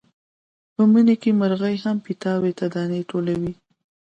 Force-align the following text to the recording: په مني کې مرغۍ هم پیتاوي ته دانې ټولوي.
په 0.73 0.81
مني 0.91 1.15
کې 1.21 1.31
مرغۍ 1.39 1.75
هم 1.83 1.97
پیتاوي 2.05 2.51
ته 2.59 2.65
دانې 2.73 3.01
ټولوي. 3.09 3.53